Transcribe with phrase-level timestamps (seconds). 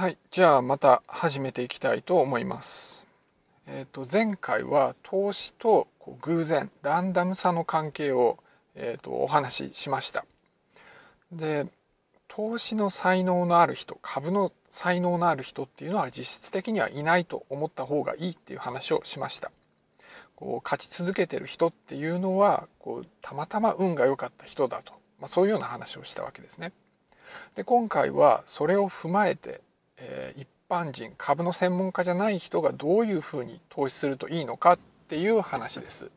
[0.00, 3.06] はい、じゃあまた始めていきたいと思います。
[3.66, 5.88] えっ、と前回は投資と
[6.22, 8.38] 偶然ランダムさの関係を
[8.74, 10.24] えっ、とお話ししました。
[11.32, 11.66] で、
[12.28, 19.52] 投資の才能のある人、株の才能のある人っていうのは実質的にはいないと思った方がいいっていう話をしました。
[20.34, 26.72] こう勝ち続けてる人っていうのはこうたまたま運が良かった人だと、まあ、そういうような話をしたわけですね。
[27.54, 29.60] で今回はそれを踏まえて
[30.00, 34.78] えー一般人株の専門家じゃない人がどういうふうに投資するといいのかっ
[35.08, 36.12] ていう話です。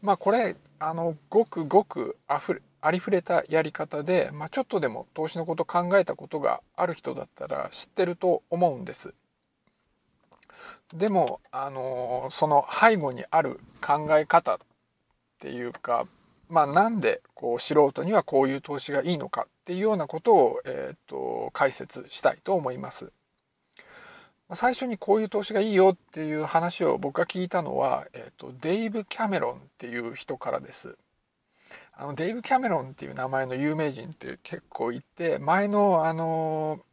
[0.00, 9.14] まあこれあのごくごくあふれありふれたやり方で、まあ、ちょっとでも投資のこと考えたことがある人だったら知ってると思うんです。
[10.94, 14.58] でもあのその背後にある考え方っ
[15.40, 16.06] ていうか
[16.48, 23.12] まあ、なんでこう素人にはこういう投資がいいのかっていうようなことを、えー、と解説したいと思います。
[24.52, 30.98] 最初にこういう投資がいいよっていう話を僕が聞いたのは、えー、とデイブ・キャメロンっていう人からです。
[31.94, 36.84] あのデイブ・キャメロンっていう名前の有名人って結構いて前のあの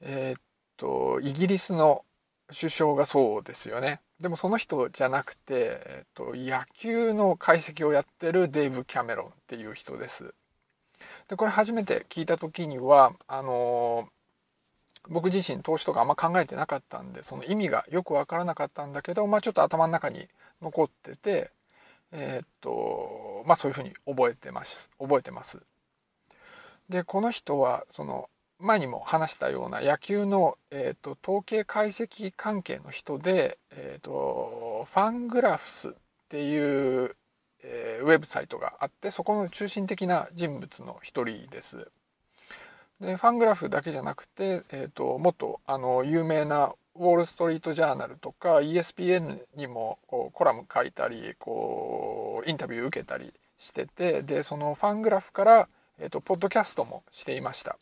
[0.00, 0.42] えっ、
[0.76, 2.04] とイギリスの
[2.48, 4.00] 首相がそうですよね。
[4.18, 10.34] でもその人じゃなくて、えっと、野球の解析をやってるデイブ・キャメロンっていう人です。
[11.28, 14.08] で、これ初めて聞いた時には、あの、
[15.08, 20.28] 僕自身投資とかあんま考えてなかったんで、その意味がよくわからなかったんだけど、まあちょっと頭の中に
[20.62, 21.50] 残ってて、
[22.12, 24.90] えっと、まあそういうふうに覚えてます。
[24.98, 25.60] 覚えてます。
[26.88, 28.28] で、この人は、その、
[28.58, 35.92] 前にも話したような野球の、えーと、統計解析関係の人で、えーと、ファングラフスっ
[36.28, 37.16] ていう、
[37.64, 41.90] えー、ウェブサイトがあってそこの中心的な人物の一人です。
[43.00, 55.68] でファングラフだけじゃなくて、えーと、もっとあの有名なウォール・ストリート・ジャーナルとか ESPN にもこうコラム書いたりこうインタビュー受けたりしててでそのファングラフから、
[55.98, 57.78] えーとポッドキャストもしていました。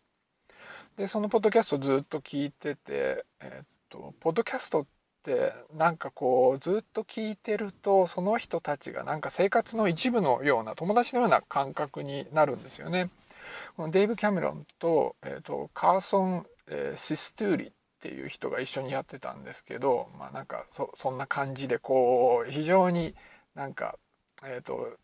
[0.96, 4.86] でそのポッドキャストずっと聞いてて、えっと、ポッドキャストっ
[5.22, 13.10] てなんかこうずっと聞いてるとその人たちがなんか生活の一部のような友達のような感覚になるんですよね。
[13.76, 23.14] このデイブ・キャメロンと,、えっとカーソン、え、シストゥーリっていう人が一緒にやってたんですけど、まあ、なんかそそんな感じでこう非常に
[23.54, 23.98] なんか、
[24.44, 24.96] えっと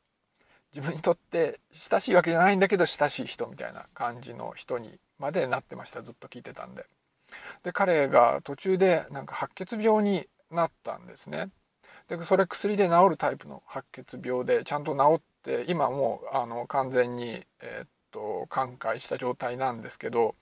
[0.74, 6.84] 自分にとって親しいわけじゃないんだけど親しい人みたいな感じの人にまでなってましたずっと聞いてたんで
[7.62, 11.50] で彼が途中でなんか白血病になったんですね。
[12.08, 20.34] でそれ薬で治るタイプの白血病でちゃんと治って今もうあの完全に、えー、っと寛解した状態なんですけど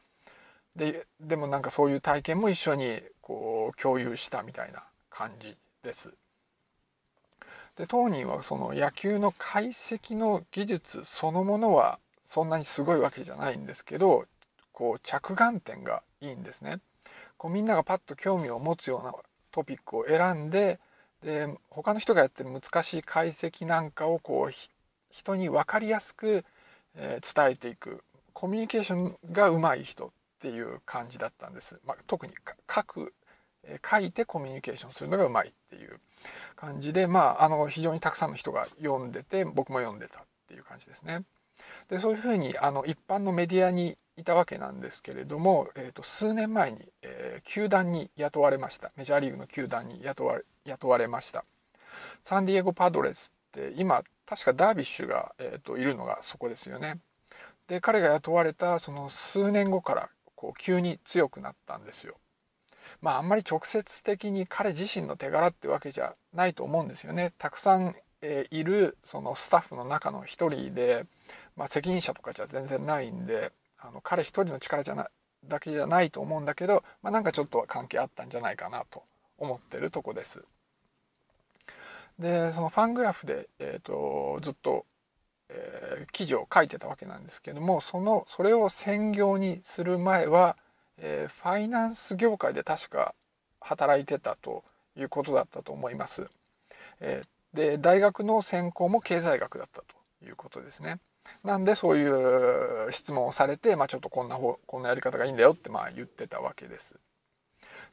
[0.76, 6.16] ででもなんかそういう体験も一緒にこう共有したみたいな感じです。
[7.76, 14.26] で当人はその野球の解析の技術そのものはそんなにすごいわけじゃないんですけど
[14.76, 16.80] こう着眼点がいいんですね。
[17.38, 19.14] こうみんながパッと興味を持つような
[19.50, 20.78] トピックを選んで
[21.22, 24.52] で他の人がやってる難しい解析なんかをこう
[25.10, 26.44] 人に分かりやすく、
[26.94, 28.04] えー、伝えていく
[28.34, 30.10] コミュニケーションがうまい人っ
[30.40, 31.80] ていう感じだったんです。
[31.86, 32.34] まあ、特に
[32.68, 33.14] 書く
[33.90, 36.00] 書いてコミュニケーションするのがうまいっていう
[36.54, 41.24] 感じで、まあ、あの非常にたくさんの人が読んでて僕も読んでたっていう感じですね。
[41.88, 48.92] でそういうふうにあの一般のメディアにいたわけなんですけれども、えー、と数年前に、えー、球団に雇われました。
[48.96, 51.44] メジャーリーグの球団に雇われ雇われました。
[52.22, 56.98] サンディエゴ・パドレスって今確かダービッシュが、えー、といるのがそこですよね。
[57.68, 62.16] で彼が雇われたその数年後からこう急に強くなったんですよ。
[63.02, 67.34] まああんまり直接的に彼自身の手柄ってわけじゃないと思うんですよね。
[67.36, 71.04] たくさん、えー、いるそのスタッフの中の一人で、
[71.54, 73.52] まあ、責任者とかじゃ全然ないんで
[73.86, 75.08] あの彼一人の力じゃな
[75.44, 79.04] だけじゃないと思うんだけど、まあ、なんかちょっとは関係あったんじゃないかなと
[79.38, 80.42] 思ってるとこです。
[82.18, 84.86] でそのファングラフで、えーと、ずっと、
[85.50, 90.56] えー、記事を書いてたわけなんですけどもそのそれを専業にする前は、
[90.96, 93.14] えー、ファイナンス業界で確か
[93.60, 94.64] 働いてたと
[94.96, 96.30] いうことだったと思います。
[97.00, 99.94] えー、で大学の専攻も経済学だったと
[100.24, 100.98] いうことですね。
[101.44, 106.96] なんでそういう質問をされて、まあ、ちょっとこんな方こんなやり方がいいんだよってまあ言ってたわけです。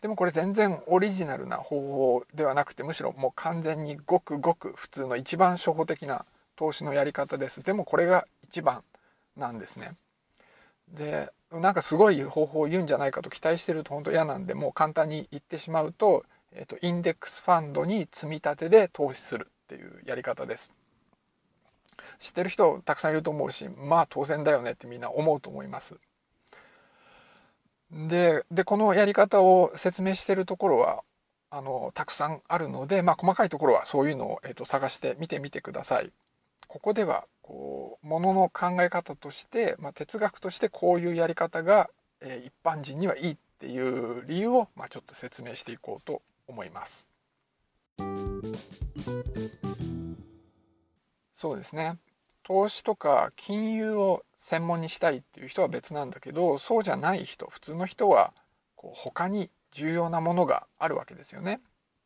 [0.01, 6.25] でもこれ全然オリジナルな方法ではなくてむしろもう完全にごくごく普通の一番初歩的な
[6.55, 7.63] 投資のやり方です。
[7.63, 8.83] でもこれが一番
[9.37, 9.95] なんですね。
[10.89, 20.71] でなんかすごい方法を言うんじゃないかと期待してると本当嫌なんでもう簡単に言ってしまうと、えーと、インデックスファンドに積み立てで投資するっていうやり方です。
[22.19, 25.99] 知ってる人たくさんいると思うしまあ当然だよねってみんな思うと思います。
[27.91, 31.03] ででこのやり方を説明してるところは
[31.51, 36.11] あのたくさんあるので、まあ、細かいところはそういうのを、えーと探してみてみてください。
[36.67, 41.89] ここではこうものの考え方として、まあ、哲学としてこういうやり方が、
[42.19, 47.09] えー、一般人にはいいっていう理由を、まあ、ちょっと説明していこうと思います。
[51.43, 51.97] そうですね
[52.43, 58.33] 投資とか金融を専門にしたいっていう人は別なんだけどそうじゃない人普通の人は
[58.77, 61.59] こう他に重要なものがあるわけですよね。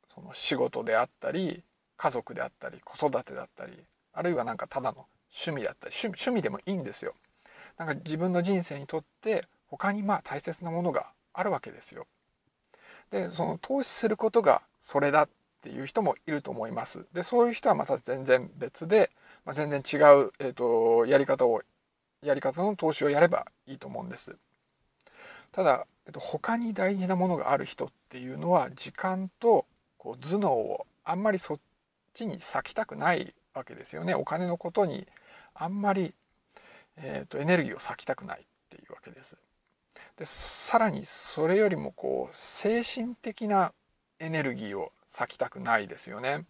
[0.07, 1.61] その仕事であったり
[1.97, 3.73] 家族であったり子育てだったり
[4.11, 7.13] あるいはなんかただの趣味だったり趣趣味でもいいんですよ。
[7.77, 12.07] なんか自分の人生にとって他にまあ大切なものがあるわけですよ。
[13.11, 15.29] でその投資することがそれだっ
[15.61, 17.05] ていう人もいると思います。
[17.13, 19.11] でそういう人はまた全然別で、
[19.47, 21.61] まあ、全然違う、えーと、やり方を
[22.21, 24.37] やり方の投資をやればいいと思うんです。
[25.53, 29.65] ただ、えっと、他に大事なものがある人っていうのは時間と
[29.97, 31.59] こう頭脳をあんまりそっ
[32.11, 34.15] ちに割きたくないわけですよね。
[34.15, 35.07] お金のことに
[35.53, 36.13] あんまり、
[36.97, 39.37] えーと、エネルギーを割きたくないっていうわけです。
[40.17, 43.71] でさらにそれよりもこう精神的な
[44.19, 46.45] エネルギーを割きたくないですよね。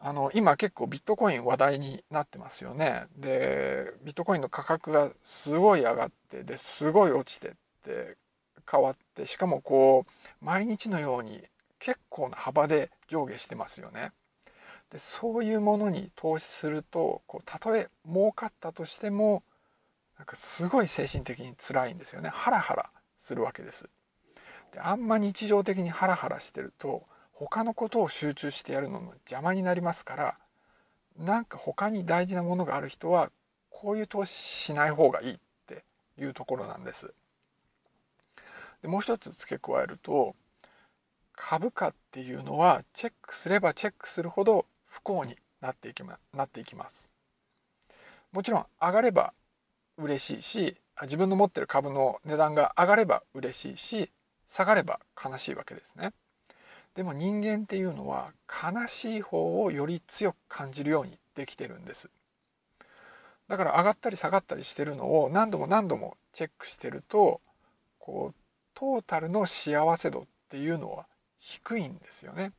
[0.00, 3.06] あの今結構ビットコイン話題になってますよね。
[3.16, 7.52] でビットコインの価格がすごい上がってですごい落ちてっ
[7.84, 8.16] て
[8.70, 10.06] 変わってしかもこ
[10.42, 11.42] う毎日のように
[11.78, 14.12] 結構な幅で上下してますよね。
[14.90, 19.42] でそういうものに投資するとこうたとえ儲かったとしても
[20.16, 23.88] なんかすごい精神的に辛いんですよねハラハラするわけです
[24.72, 27.04] であんま日常的にハラハラしてると
[27.40, 30.38] 他のことを集中してやるのの邪魔になりますから
[31.16, 33.30] なんか他に大事なものがある人は
[33.70, 35.84] こういう投資しない方がいいって
[36.18, 37.14] いうところなんです
[38.82, 40.34] でもう一つ付け加えると
[41.36, 47.10] 株価っていうのはチェックすればチェックするほど不幸になっていき,、ま、なっていきます。
[48.32, 49.32] もちろん上がれば
[49.96, 54.10] 嬉しいし自分の持ってる株の値段が上がれば嬉しいし
[54.46, 56.12] 下がれば悲しいわけですね。
[56.98, 62.10] でも人間っていうのは悲しい方をより強く感じるようにできてるんです。
[63.46, 67.40] だから上がったり下がったりしてるのを何度も何度もチェックしてると
[68.00, 68.34] こう
[68.74, 71.06] トータルの幸せ度っていうのは
[71.38, 72.50] 低いんですよね。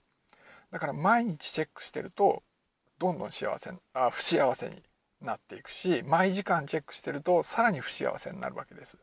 [0.72, 2.42] だから毎日チェックしてると
[2.98, 4.82] どんどん幸せあ不幸せに
[5.20, 9.00] なっていくし毎時間チェックしてるとさらに不幸せになるわけです。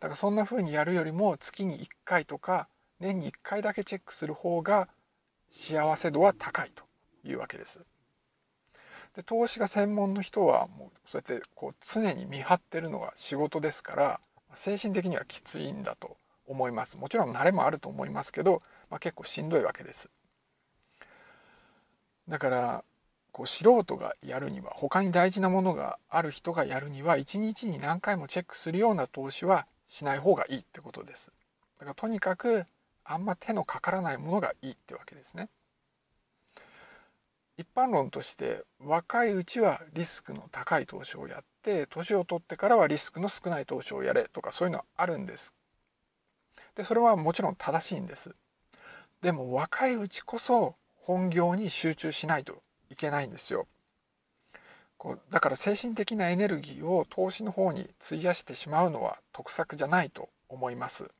[0.00, 2.66] だからそんな風にやるよりも月に1回とか
[3.00, 4.88] 年に1回だけチェックする方が
[5.50, 6.84] 幸せ度は高いと
[7.24, 7.80] いうわけです。
[9.14, 14.20] で投資が専門の人はもうそうやってこう常に見張ってるのが仕事ですから
[14.54, 16.16] 精神的にはきついんだと
[16.46, 16.96] 思います。
[16.96, 20.10] もちろん慣れもあると思いますけど、まあ、結構しんどいわけです。
[22.28, 22.84] だから
[23.32, 31.32] こう素人がやるには他に大事なものがある人がやるには1日に何回もチェックするような投資はしない方がいいってことです。
[31.78, 32.64] だからとにかく
[33.04, 35.48] あんま手のかからないものがいいってわけですね。
[37.56, 45.52] 一般論として若いうちはリスクの高い投資をやって年を取ってからはリスクの少ない投資をやれとかそういうのはあるんです
[46.74, 48.34] でそれはもちろん正しいんです
[49.20, 53.66] でも若いうちこそ本業に集中しないといけないんですよ。
[54.96, 61.10] こうだから精神的なエネルギーを投資の方に費やしてしまうのは得策じゃないと思います。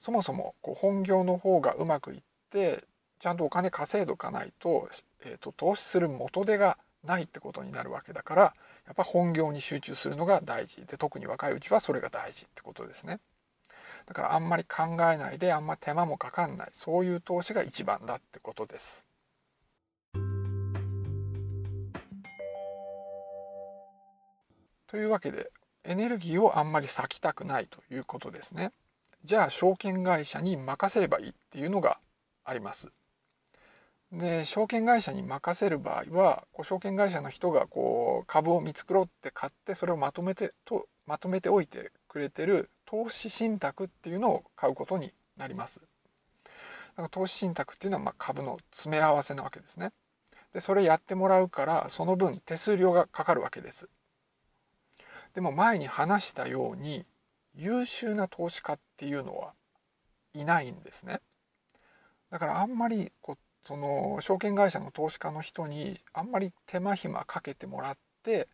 [0.00, 2.84] そもそもこう本業の方がうまくいって
[3.18, 4.88] ちゃんとお金稼いどかないと,、
[5.24, 8.42] えーと、投資する元手がないってことになるわけだから
[8.86, 13.20] やっぱ本業に集中するのが大事で特に若いうちはそれが大事ってことですね。
[14.06, 19.04] だからあんまり考えないであんま手間もかかんないそういう投資が一番だってことです。
[24.86, 25.52] というわけで
[25.84, 28.72] エネルギーをあんまり割きたくないということですね。
[29.24, 32.00] じゃあ証券会社に任せればいいっていうのが
[32.44, 32.90] あります。
[34.12, 45.80] で証券会社に任せる場合はこう証券会社の人がこう株を見繕って買ってそれをまとめてとまとめておいてくれてる投資信託っていうのを買うことになります。
[45.80, 45.84] だ
[46.96, 49.92] から投資信託っていうのはま株の詰め合わせなわけですね。
[50.52, 53.88] でそれやってもらうからその分手数料がかかるわけです。
[55.34, 57.06] でも前に話したように
[57.60, 59.52] 優秀な投資家っていうのは
[60.32, 61.20] いないんですね。
[62.30, 68.48] だからあんまりこうその証券会社の投資家の人にあんまり手間暇かけてもらって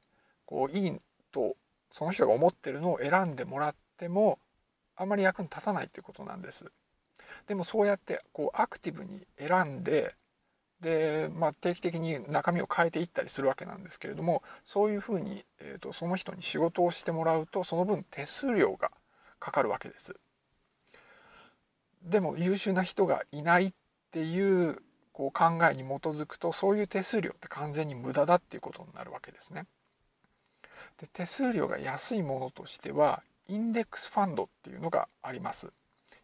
[0.44, 0.96] こういい
[1.30, 1.56] と
[1.92, 4.40] その人が思ってるのを選んでもらっても
[4.96, 6.72] あんまり役に立たないっていうことなんです。
[7.46, 10.16] でもそうやってこうアクティブに選んで
[10.80, 18.90] で、まあ、定期的に中身を変えていったりするわけなんですけれどもそういうふうに、えーと、その人に仕事をしてもらうとその分手数料が
[19.38, 20.16] かかるわけです。
[22.02, 23.74] でも優秀な人がいないっ
[24.12, 24.80] ていう
[25.12, 29.66] こう考えに基づくとそういう手数料って完全に無駄だっていうことになるわけですね。
[30.98, 35.72] で手数料が安いものとしてはインデックスファンドっていうのがあります。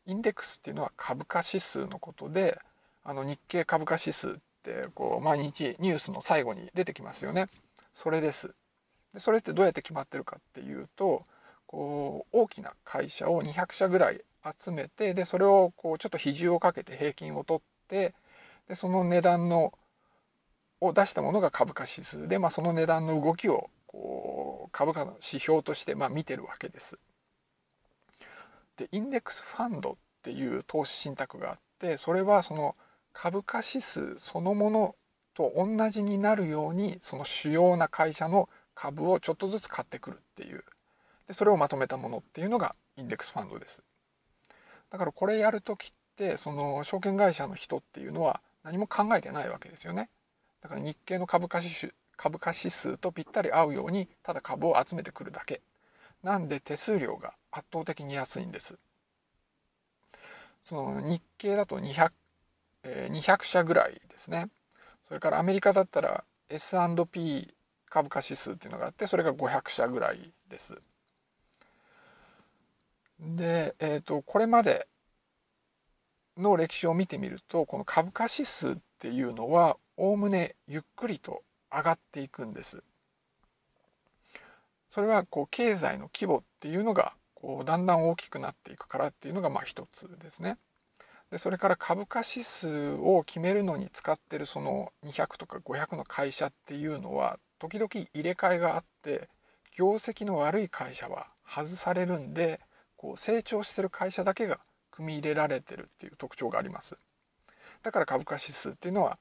[0.07, 2.59] インデックスっていうのは株価指数のことで
[3.05, 4.33] あの日経株価指数っ
[4.63, 7.47] てこう毎日ニュースの最後に出てきますよね。
[7.93, 8.55] それです。
[9.13, 11.25] でそれってどうやって決まってるかっていうと
[11.67, 14.23] こう大きな会社を200社ぐらい
[14.59, 18.15] 集めてでそれをこうちょっと比重をかけて平均を取って
[18.69, 19.73] でその値段の
[20.81, 26.99] を出したものが株価指数で、まあ、その値段の動きをこう株価の指標としてまあ見てるわけです。
[28.77, 32.75] でインデックスファンドっていう投資信託があってそれはその
[33.13, 34.97] 株価指数そのもの
[35.35, 40.65] と同じになるようにその主要な会社の株をちょっとずつ買ってくるっていう。
[41.29, 43.83] でそれをまとめたものっていうのがインデックスファンドです。
[44.91, 50.11] だからこれやるときってその証券会社の人っていうのは何も考えてないわけですよね。
[50.61, 55.61] だから日経の株価指数株価指数とぴったり合うようにただ株を集めてくるだけ。
[56.23, 58.79] なんで手数料が圧倒的に安いんです。
[60.63, 62.13] その日経だと 200,
[62.85, 64.49] 200社ぐらいですね。
[65.05, 67.55] それからアメリカだったら S&P
[67.89, 70.81] 株価指数っていうのがあってそれが500社ぐらいです。
[73.21, 74.89] で、えーと、これまで
[76.37, 82.83] の歴史を見てみるとこの株価指数っていうのはおおむねゆっくりと上がっていくんです。
[84.89, 90.59] それはこう経済の規模っていうのがこうだんだん大きくなっていくからっていうのがまあ一つですね。
[91.33, 99.31] でそれから株価指数を決めるのに使ってるその200とか500の会社っていうのは時々入れ替えがあって
[99.75, 102.61] 業績の悪い会社は外されるんで
[102.99, 104.61] こう成長してる会社だけが
[104.91, 106.99] 組み入れられてるっていう特徴があります。
[107.83, 109.19] だから株価指数っていうのは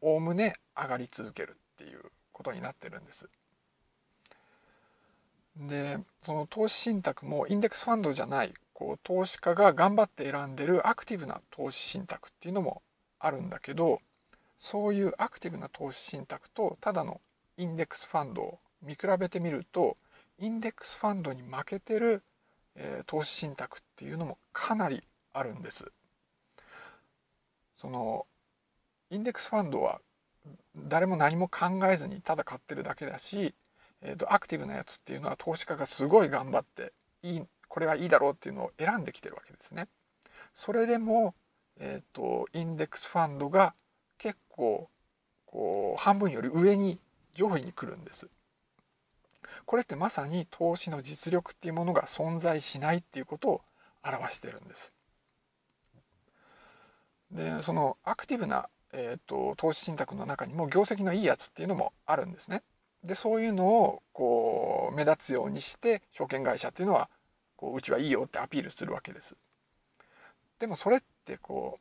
[0.00, 2.02] おおむね上がり続けるっていう
[2.32, 3.28] ことになってるんです。
[5.56, 8.52] でその投資信託もインデックスファンドじゃない
[8.82, 12.82] こう投資家が頑張って選んでるアクティブな投資信託っていうのも
[13.20, 14.00] あるんだけど
[14.58, 17.20] そういうアクティブな投資信託とただの
[17.56, 19.96] インデックスファンドを見比べてみると
[20.40, 22.24] インデックスファンドに負けてる、
[22.74, 25.92] えー、投資信託っていうのもかなりあるんです。
[27.76, 28.26] その
[29.10, 30.00] インデックスファンドは
[30.76, 33.54] 誰も何も考えずにただ買ってるだけだし
[34.04, 39.88] えーと、アクティブなやつっていうのは投資家がすごい頑張っていいこれはいいだろうっていうのを選んできてるわけですね。
[40.52, 41.34] それでも、
[41.78, 43.74] えーと、インデックスファンドが
[44.18, 44.90] 結構
[45.46, 47.00] こう半分より上に
[47.32, 48.28] 上位に来るんです。
[49.64, 53.62] これってまさに投資の実力っていうものが存在しないっていうことを
[54.04, 54.92] 表してるんです。
[57.30, 62.62] でそのアクティブな、えーと投資信託の中にも業績のいいやつっていうのもあるんですね。
[63.02, 67.08] でそういうのをこう目立つようにして証券会社っていうのは
[67.62, 69.36] こううちはいいよってアピールするわけです。
[70.58, 71.78] でもそれってこ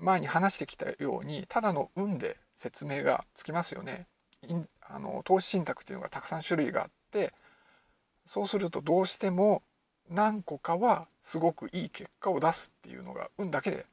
[0.00, 4.08] う前に話してきたようにただの運で説明がつきますよね。
[4.80, 7.32] あの投資信託っていうのがたくさん種類があって
[8.26, 9.62] そうするとどうしても
[10.10, 13.86] 何個かはすごくいい結果を出すっていうのが運だけで、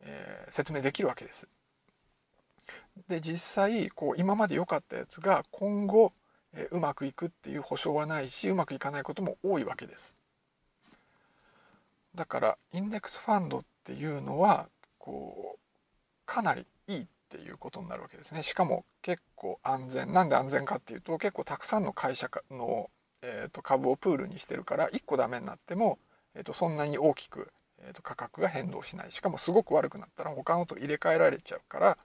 [0.00, 1.48] えー、説明できるわけです。
[3.08, 6.14] で実際こう今まで良かったやつが今後
[6.56, 10.16] えうまくいくっていう保証はないしうまくいかないことも多いわけです。
[12.14, 15.58] だからインデックスファンドっていうのはこう
[16.24, 18.42] かなりいいっていうことになるわけですね。
[18.42, 20.12] しかも結構安全。
[20.12, 22.90] なんで安全かっていうと結構たくさんの会社の、
[23.22, 25.98] えー、と株をプールにしてるから1個ダメになっても、
[26.34, 29.12] えー、とそんなに大きく、えー、と価格が変動しない。
[29.12, 31.98] しかもすごく悪くなったら他のと入れ替えられちゃうから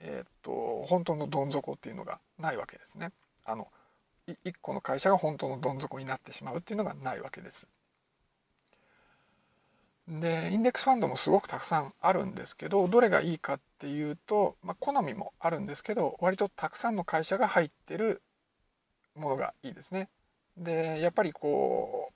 [0.00, 3.12] えー、っと本当のどん底っていうのがないわけですね。
[3.44, 3.68] あの
[4.28, 7.68] 1個の会社が本当のどん底になってしまうっていうのがないわけです。
[10.06, 18.20] でインデックスファンドもすごくたくさんあるんですけどどれがいいかっていうと、まあ、好みもあるんですけど割とたくさんの会社が入ってる
[19.16, 20.08] ものがいいですね。
[20.56, 22.12] で、やっぱりこ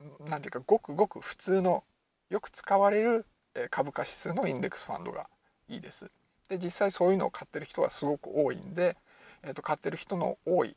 [0.00, 1.84] う、なんていうか、ごくごく普通の、
[2.30, 3.26] よく使われる
[3.70, 5.28] 株価指数のインデックスファンドが
[5.68, 6.10] いいです。
[6.48, 8.96] で、実際そういうのを買ってる人はすごく多いんで、
[9.42, 10.76] えー、と買ってる人の多い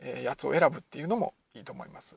[0.00, 2.16] やつを選ぶっていうのもいいと思います。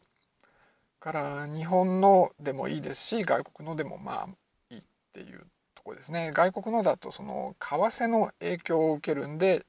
[0.99, 4.27] から日本のでもいいですし外国のでもまあ
[4.69, 4.83] いいっ
[5.13, 9.65] ていうとこですね外国のだとその為替の影響を受けるんで、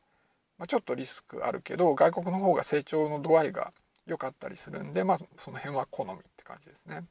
[0.58, 3.72] まあ、ちょっとリスクあるけど外国の方が成長の度合いが
[4.06, 7.04] 良かったりするんでまあその辺は好みって感じですね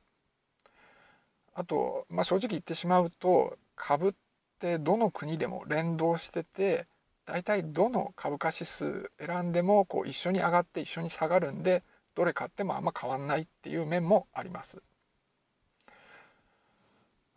[1.53, 4.13] あと、まあ、正直言ってしまうと株っ
[4.60, 6.86] てどの国でも連動してて
[7.29, 11.83] 大体どの株価指数選んでもこう一緒に上がって一緒に下がるんで
[12.15, 14.81] どれ買ってもあんま変わんないっていう面もあります。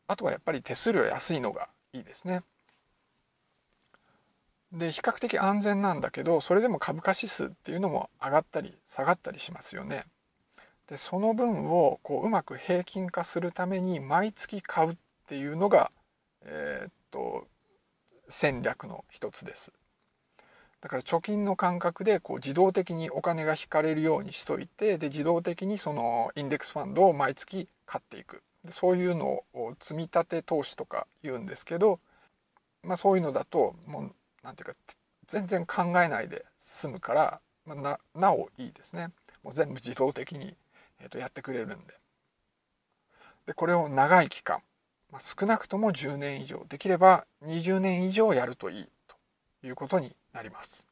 [0.07, 2.43] あとはやっぱり手数料安いのがいいですね。
[4.73, 10.07] で、比較的安全なんだけど、それでも株価指数っていうのも上がったり下がったりしますよね。
[10.87, 14.97] で、その分をこううまく平均化するために毎月買うっ
[15.29, 15.93] ていうのが、
[16.41, 17.47] えー、っと、
[18.29, 19.73] 戦略の一つです。
[20.83, 28.43] だから貯金の感覚でこう自動的にお金が引かれるようにしといてで自動的にそのインデックスファンドを毎月買っていく。
[28.71, 31.99] そういうのを積み立て投資とか言うんですけど、
[32.85, 34.79] まあ、そういうのだともう何ていうか
[35.27, 39.09] 全然考えないで済むから、まあ、ななおいいですね。
[39.43, 40.57] もう全部自動的に、
[41.01, 41.95] えー、とやってくれるんで。
[43.47, 44.63] でこれを長い期間、
[45.11, 50.87] まあ、少なくとも10年以上できれば20年以上やるといいということになります。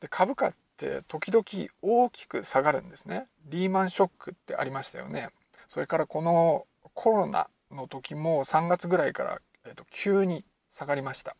[0.00, 1.44] で株価って時々
[1.82, 3.26] 大きく下がるんですね。
[3.46, 5.28] リーマンショックってありましたよね。
[5.68, 11.36] それからこのコロナの時も3月ぐらいから、えー、と急に下がりました。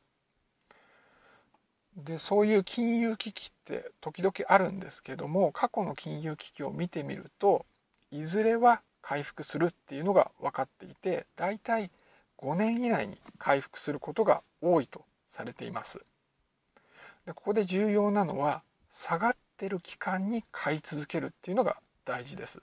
[1.97, 7.67] でそういう金融危機って時々あるんですけども過去の金融危機を見てみると
[8.10, 11.91] いずれは回復するっていうのが分かっていてだいたい
[12.38, 16.04] 5年以内に回復することが多いとされています。
[17.25, 22.60] でここで重要なのは下がってる期間に買い続けるっていうのが大事です。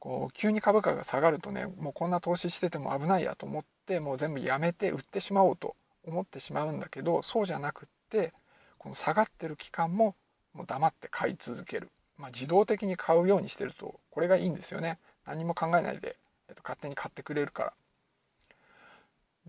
[0.00, 8.32] こう急に株価が下がるとねもうこんな投資してても危ないやと思ってもう全部やめて売ってしまおうと思ってしまうんだけどそうじゃなくって
[8.78, 10.16] この下がってる期間も
[10.54, 16.16] もう黙って買い続ける、まあ、自動的に買うようにしてるとこれがいいんですよね何も考えないで、
[16.48, 17.72] えっと、勝手に買ってくれるから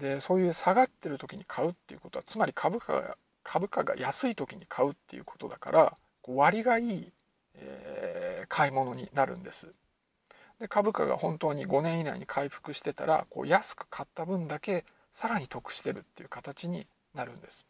[0.01, 7.11] でそういう下がってる時に買うっていうことはつまり株価が株価が安い時に買うっていうことだから割がいい、
[7.53, 9.73] えー、買い物になるんです。
[10.59, 17.65] で株価が本当に5年以内に回復してたらこう安く買った分だけさらに得してるっていう形になるんです。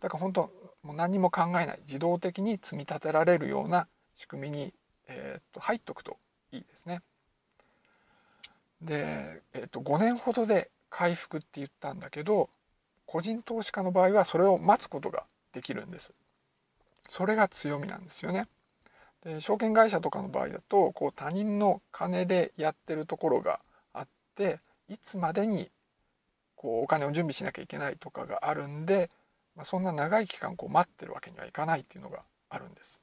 [0.00, 4.74] だから本当もう何も考えない自動的に積み立てられるような仕組みに、
[5.08, 6.18] えー、っと入っとくと
[6.52, 7.00] いいですね。
[8.82, 12.50] で、えー、っと5年ほどで回復って言ったんだけど
[13.06, 16.12] 個人投資家の場合はそれを待つことができるんです。
[17.08, 18.46] それが強みなんですよね。
[19.24, 23.60] で証券会社とかの場合だとこう他人の金でやってるところが
[23.92, 25.70] あっていつまでに
[26.56, 29.10] こうお金を準備しなきゃいけないとかがあるんで、
[29.56, 33.00] まあ、そんな長い期間こう待ってるわけにはいかないっていうのがあるんです。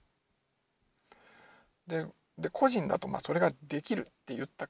[1.88, 2.06] で
[2.38, 4.70] で個人だとまあそれができるって言った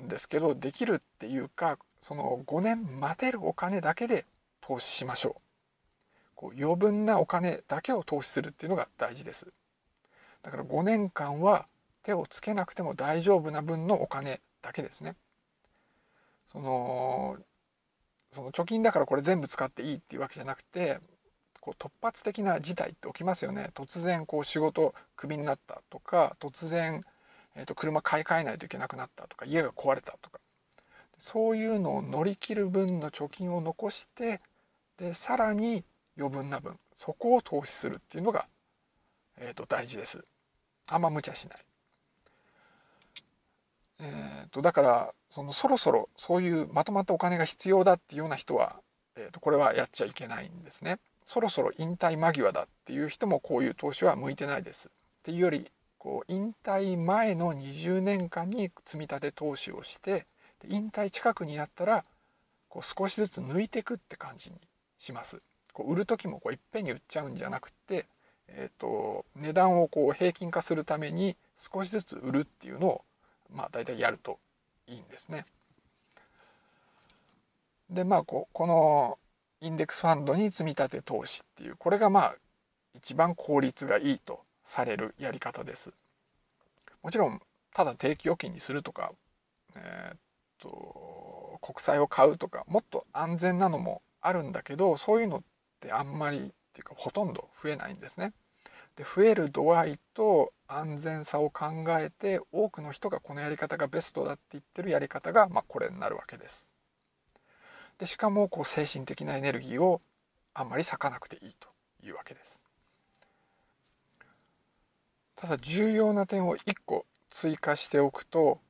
[0.00, 4.26] んですけどできるっていうかその5年待てるお金だけで
[4.60, 5.40] 投資しましょう。
[6.36, 9.52] こう余分なお金だけを投資するっていうのが大事です。
[10.44, 11.66] だから5年間は
[12.04, 15.16] 手をつけなくても大丈夫な分のお金だけですね。
[16.46, 17.38] その
[18.30, 21.00] その貯金だからこれ全部使っていいっていうわけじゃなくて
[21.60, 27.02] こう突発的な事態って起きますよね突然こう仕事クビになったとか突然、
[27.56, 30.38] えー、と車買い替えないといけなくなったとか家が壊れたとか
[31.18, 34.40] そういうのを乗り切る分の貯金を残して
[34.98, 35.84] でさらに
[36.18, 38.46] 余分な分そこを投資するっていうのが、
[39.38, 40.24] えー、と大事です。
[40.86, 41.58] あんま無茶しない。
[43.98, 48.80] えーと、だからそのそろそろそういうまとまったお金が必要だっていうような人は、
[49.16, 50.98] えーとこれはやっちゃいけないんですね。
[51.26, 54.88] そろそろ引退間際だっていう人もこういう投資は向いてないです。
[54.88, 54.90] っ
[55.24, 60.24] ていうよりこう引退前の20年間に積み立て投資をして
[60.64, 62.04] 引退近くになったら
[62.68, 64.56] こう少しずつ抜いていくって感じに
[64.98, 65.40] します。
[65.72, 68.06] こう売る時もこういっぺんに売っちゃうんじゃなくて、
[68.48, 73.04] えーと、値段をこう平均化するために少しずつ売るっていうのを、
[73.50, 74.38] まあ、大体やると
[74.86, 75.44] いいんですね。
[77.90, 79.18] でまあここの
[79.60, 82.36] インデックスファンドに積み立て投資っていうこれがまあ
[82.94, 85.92] 一番効率がいいとされるやり方です。
[87.02, 87.40] もちろん
[87.72, 89.12] ただ定期預金にするとか、
[89.76, 90.16] えー、
[90.58, 95.42] と国債を買うとかもっと安全なのもあるんだけどそういうのっ
[95.80, 96.40] てあんまりっ
[96.72, 98.32] ていうかほとんど増えないんですね。
[98.96, 106.72] で増える度合いと安全さを考えて多くの人がこのやり方がベストだって言ってるやり方が、まあ、これになるわけです。
[107.98, 110.00] でしかもこう精神的なエネルギーを
[110.54, 111.68] あんまり割かなくていいと
[112.02, 112.64] いうわけです。
[115.36, 118.60] ただ重要な点を1個追加しておくと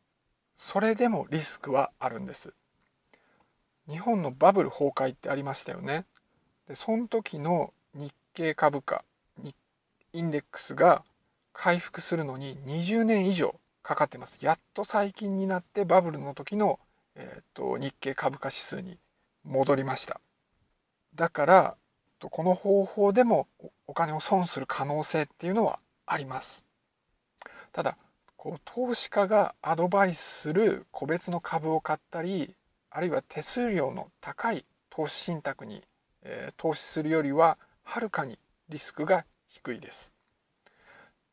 [0.57, 2.53] それでもリスクはあるんです。
[3.89, 6.07] 日本のバブル崩壊ってありましたよね。
[6.67, 9.05] でその時の日経株価
[10.13, 11.05] インデックスが
[11.53, 14.39] 回復するのに20年以上かかってます。
[14.45, 16.81] やっと最近になってバブルの時の、
[17.15, 18.99] えーと、日経株価指数に
[19.45, 20.21] 戻りました。
[21.15, 21.75] だから
[22.19, 23.47] この方法でも
[23.87, 26.65] お金を損する可能性っていうのはあります。
[27.73, 27.99] ただ
[28.37, 32.55] こう投資家がアドバイスする個別の株を買ったり
[32.91, 35.83] あるいは手数料の高い投資信託に、
[36.23, 40.11] えー、投資するよりははるかにリスクが低いです。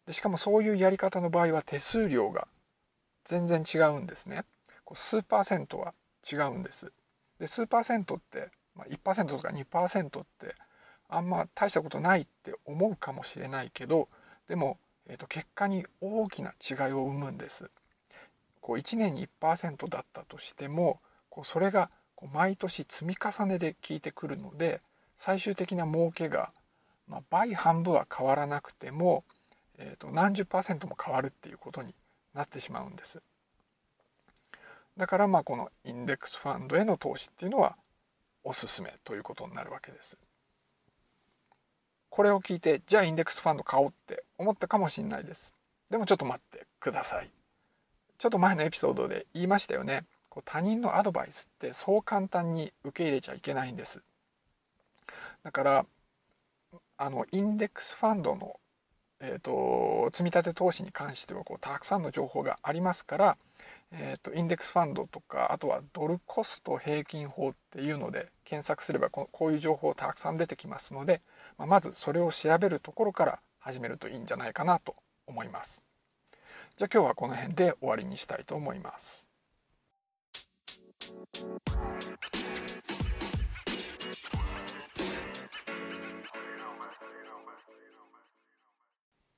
[0.06, 2.48] でしかもそういうやり方の場合は手数料が
[3.24, 4.44] 全然違うんですね
[4.84, 4.98] こう。
[4.98, 5.94] 数パーセントは
[6.30, 6.92] 違うんです。
[7.40, 10.56] で数パーセントって、まあ、1%とか2%って
[11.08, 14.08] あんま大したことないって思うかもしれないけど
[14.48, 17.70] でも、えー、と結果に大きな違いを生むんです。
[18.62, 24.80] こう1年に1%だったとしてもこうそれがこう毎年積み重ねで効いてくるので
[25.16, 26.52] 最終的な儲けが
[27.08, 29.24] まあ、倍半分は変わらなくても、
[29.78, 31.94] えー、と何十パーセントも変わるっていうことに
[32.34, 33.22] なってしまうんです。
[34.98, 37.78] だからまあこのインデックスファンドへの投資っていうのは
[38.44, 40.18] おすすめということになるわけです。
[42.16, 45.52] これを聞いてじゃあインデックスファンド買おうって思ったかもしれないです。
[45.90, 47.32] でもちょっと待ってください。
[48.20, 50.06] ちょっと前のエピソードで言いましたよね。
[50.30, 54.04] こう他人のアドバイスってそう簡単に受け入れちゃいけないんです。
[55.42, 55.86] だから
[56.98, 58.60] あのインデックスファンドの、
[59.20, 63.38] えーと、積立投資に関してはこうたくさんの情報がありますから、
[63.96, 71.22] えーと、インデックスファンドとかあとはドルコスト平均法っていうので検索すればこういう情報たくさん出てきますので、
[71.60, 74.96] まあ、まずそれを調べるところから始めるといいんじゃないかなと
[75.28, 75.84] 思います。
[76.76, 79.28] じゃあ今日はこの辺で終わりにしたいと思います。